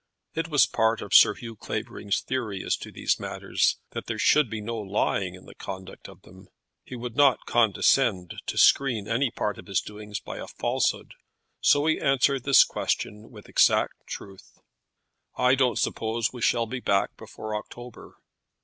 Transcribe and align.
It 0.33 0.47
was 0.47 0.65
part 0.65 0.99
of 1.03 1.13
Sir 1.13 1.35
Hugh 1.35 1.55
Clavering's 1.55 2.21
theory 2.21 2.63
as 2.63 2.75
to 2.77 2.91
these 2.91 3.19
matters 3.19 3.77
that 3.91 4.07
there 4.07 4.17
should 4.17 4.49
be 4.49 4.59
no 4.59 4.75
lying 4.79 5.35
in 5.35 5.45
the 5.45 5.53
conduct 5.53 6.09
of 6.09 6.23
them. 6.23 6.47
He 6.83 6.95
would 6.95 7.15
not 7.15 7.45
condescend 7.45 8.39
to 8.47 8.57
screen 8.57 9.07
any 9.07 9.29
part 9.29 9.59
of 9.59 9.67
his 9.67 9.79
doings 9.79 10.19
by 10.19 10.37
a 10.39 10.47
falsehood; 10.47 11.13
so 11.59 11.85
he 11.85 12.01
answered 12.01 12.45
this 12.45 12.63
question 12.63 13.29
with 13.29 13.47
exact 13.47 14.07
truth. 14.07 14.57
"I 15.37 15.53
don't 15.53 15.77
suppose 15.77 16.33
we 16.33 16.41
shall 16.41 16.65
be 16.65 16.79
back 16.79 17.15
before 17.15 17.55
October." 17.55 18.17